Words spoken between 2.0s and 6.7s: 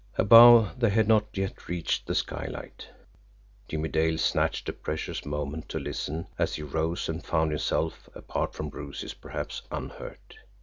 the skylight. Jimmie Dale snatched a precious moment to listen, as he